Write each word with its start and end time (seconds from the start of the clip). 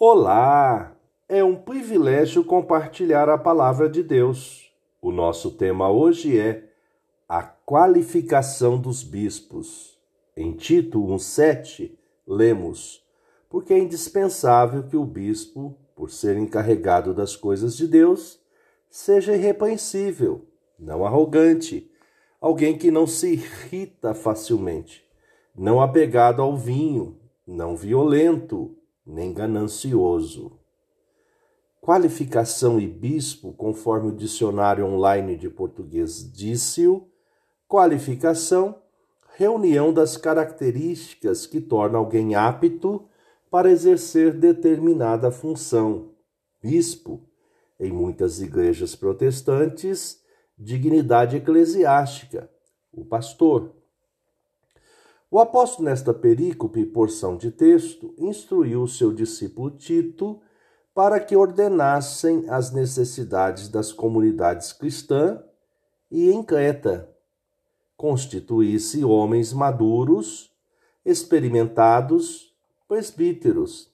Olá! 0.00 0.96
É 1.28 1.42
um 1.42 1.56
privilégio 1.56 2.44
compartilhar 2.44 3.28
a 3.28 3.36
palavra 3.36 3.90
de 3.90 4.00
Deus. 4.00 4.72
O 5.02 5.10
nosso 5.10 5.50
tema 5.50 5.90
hoje 5.90 6.38
é 6.38 6.68
a 7.28 7.42
qualificação 7.42 8.78
dos 8.80 9.02
bispos. 9.02 9.98
Em 10.36 10.52
Tito 10.52 11.00
1,7, 11.00 11.98
lemos: 12.24 13.04
Porque 13.50 13.74
é 13.74 13.78
indispensável 13.80 14.84
que 14.84 14.96
o 14.96 15.04
bispo, 15.04 15.76
por 15.96 16.12
ser 16.12 16.36
encarregado 16.36 17.12
das 17.12 17.34
coisas 17.34 17.76
de 17.76 17.88
Deus, 17.88 18.40
seja 18.88 19.34
irrepreensível, 19.34 20.46
não 20.78 21.04
arrogante, 21.04 21.90
alguém 22.40 22.78
que 22.78 22.92
não 22.92 23.04
se 23.04 23.32
irrita 23.32 24.14
facilmente, 24.14 25.04
não 25.56 25.82
apegado 25.82 26.40
ao 26.40 26.56
vinho, 26.56 27.18
não 27.44 27.74
violento 27.76 28.78
nem 29.08 29.32
ganancioso. 29.32 30.52
Qualificação 31.80 32.78
e 32.78 32.86
bispo, 32.86 33.54
conforme 33.54 34.08
o 34.08 34.14
dicionário 34.14 34.84
online 34.84 35.36
de 35.36 35.48
português 35.48 36.30
disse-o, 36.30 37.08
qualificação, 37.66 38.82
reunião 39.36 39.92
das 39.92 40.16
características 40.16 41.46
que 41.46 41.60
torna 41.60 41.96
alguém 41.96 42.34
apto 42.34 43.08
para 43.50 43.70
exercer 43.70 44.34
determinada 44.34 45.30
função. 45.30 46.10
Bispo, 46.62 47.26
em 47.80 47.90
muitas 47.90 48.40
igrejas 48.40 48.94
protestantes, 48.94 50.20
dignidade 50.58 51.36
eclesiástica, 51.36 52.50
o 52.92 53.04
pastor. 53.04 53.77
O 55.30 55.38
apóstolo, 55.38 55.90
nesta 55.90 56.14
perícope 56.14 56.86
porção 56.86 57.36
de 57.36 57.50
texto, 57.50 58.14
instruiu 58.16 58.86
seu 58.86 59.12
discípulo 59.12 59.70
Tito 59.70 60.40
para 60.94 61.20
que 61.20 61.36
ordenassem 61.36 62.48
as 62.48 62.72
necessidades 62.72 63.68
das 63.68 63.92
comunidades 63.92 64.72
cristã 64.72 65.42
e 66.10 66.30
em 66.30 66.42
Creta, 66.42 67.14
constituísse 67.94 69.04
homens 69.04 69.52
maduros, 69.52 70.50
experimentados, 71.04 72.54
presbíteros. 72.88 73.92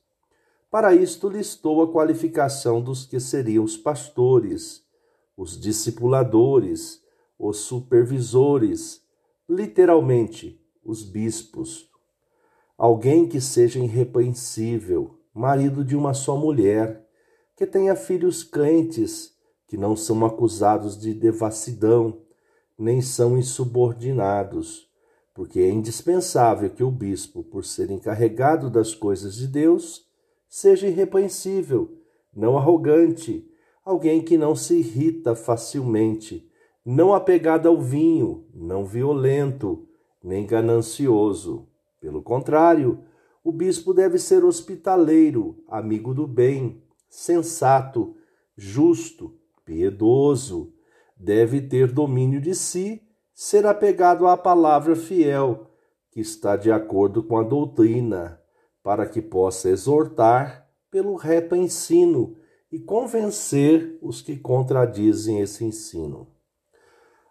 Para 0.71 0.95
isto 0.95 1.29
listou 1.29 1.83
a 1.83 1.91
qualificação 1.91 2.81
dos 2.81 3.05
que 3.05 3.19
seriam 3.19 3.65
os 3.65 3.77
pastores, 3.77 4.85
os 5.37 5.61
discipuladores, 5.61 7.03
os 7.37 7.59
supervisores, 7.59 9.03
literalmente, 9.49 10.64
os 10.85 11.03
bispos. 11.03 11.91
Alguém 12.77 13.27
que 13.27 13.41
seja 13.41 13.79
irrepreensível, 13.79 15.19
marido 15.33 15.85
de 15.85 15.97
uma 15.97 16.13
só 16.13 16.37
mulher, 16.37 17.07
que 17.57 17.67
tenha 17.67 17.95
filhos 17.95 18.43
crentes, 18.43 19.35
que 19.67 19.77
não 19.77 19.97
são 19.97 20.25
acusados 20.25 20.99
de 20.99 21.15
devassidão, 21.15 22.21
nem 22.79 23.01
são 23.01 23.39
insubordinados, 23.39 24.89
porque 25.33 25.61
é 25.61 25.71
indispensável 25.71 26.71
que 26.71 26.83
o 26.83 26.91
bispo, 26.91 27.43
por 27.43 27.65
ser 27.65 27.91
encarregado 27.91 28.69
das 28.69 28.95
coisas 28.95 29.35
de 29.35 29.47
Deus, 29.47 30.07
seja 30.49 30.87
irrepreensível, 30.87 31.99
não 32.35 32.57
arrogante, 32.57 33.49
alguém 33.85 34.23
que 34.23 34.37
não 34.37 34.55
se 34.57 34.79
irrita 34.79 35.35
facilmente, 35.35 36.49
não 36.85 37.15
apegado 37.15 37.69
ao 37.69 37.81
vinho, 37.81 38.47
não 38.53 38.85
violento, 38.85 39.89
nem 40.25 40.47
ganancioso. 40.47 41.69
Pelo 42.01 42.23
contrário, 42.23 43.05
o 43.45 43.53
bispo 43.53 43.93
deve 43.93 44.19
ser 44.19 44.43
hospitaleiro, 44.43 45.63
amigo 45.69 46.15
do 46.15 46.27
bem, 46.27 46.83
sensato, 47.11 48.17
justo, 48.57 49.35
piedoso, 49.65 50.73
deve 51.15 51.61
ter 51.61 51.93
domínio 51.93 52.41
de 52.41 52.55
si, 52.55 53.03
ser 53.35 53.67
apegado 53.67 54.27
à 54.27 54.37
palavra 54.37 54.97
fiel, 54.97 55.71
que 56.11 56.21
está 56.21 56.57
de 56.57 56.73
acordo 56.73 57.23
com 57.23 57.37
a 57.37 57.43
doutrina, 57.43 58.41
para 58.83 59.07
que 59.07 59.21
possa 59.21 59.69
exortar 59.69 60.67
pelo 60.91 61.17
reto 61.17 61.55
ensino 61.55 62.37
e 62.71 62.79
convencer 62.79 63.99
os 64.01 64.23
que 64.23 64.37
contradizem 64.37 65.41
esse 65.41 65.65
ensino. 65.65 66.34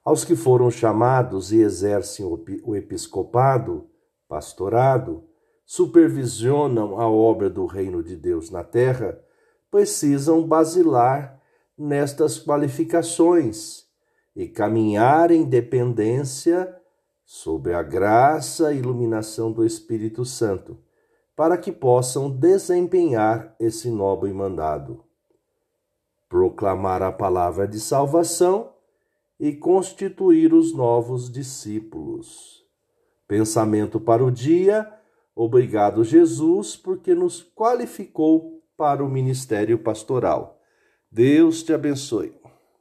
Aos 0.03 0.25
que 0.25 0.35
foram 0.35 0.69
chamados 0.69 1.53
e 1.53 1.59
exercem 1.59 2.25
o 2.25 2.75
episcopado, 2.75 3.87
pastorado, 4.27 5.23
supervisionam 5.65 6.99
a 6.99 7.07
obra 7.07 7.49
do 7.49 7.65
reino 7.65 8.03
de 8.03 8.17
Deus 8.17 8.49
na 8.49 8.65
terra, 8.65 9.17
precisam 9.71 10.45
basilar 10.45 11.41
nestas 11.77 12.37
qualificações 12.37 13.85
e 14.35 14.47
caminhar 14.47 15.31
em 15.31 15.45
dependência 15.45 16.75
sob 17.23 17.73
a 17.73 17.81
graça 17.81 18.73
e 18.73 18.79
iluminação 18.79 19.53
do 19.53 19.65
Espírito 19.65 20.25
Santo, 20.25 20.77
para 21.33 21.57
que 21.57 21.71
possam 21.71 22.29
desempenhar 22.29 23.55
esse 23.57 23.89
nobre 23.89 24.33
mandado. 24.33 25.03
Proclamar 26.27 27.01
a 27.01 27.11
palavra 27.11 27.65
de 27.67 27.79
salvação 27.79 28.72
e 29.43 29.51
constituir 29.51 30.53
os 30.53 30.73
novos 30.73 31.29
discípulos. 31.29 32.63
Pensamento 33.27 33.99
para 33.99 34.23
o 34.23 34.31
dia. 34.31 34.89
Obrigado, 35.35 36.01
Jesus, 36.01 36.77
porque 36.77 37.13
nos 37.13 37.43
qualificou 37.53 38.63
para 38.77 39.03
o 39.03 39.09
ministério 39.09 39.77
pastoral. 39.77 40.61
Deus 41.11 41.61
te 41.61 41.73
abençoe. 41.73 42.42